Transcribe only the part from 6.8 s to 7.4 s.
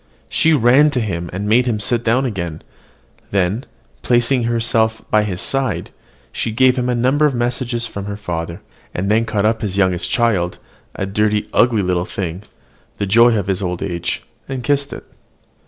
a number of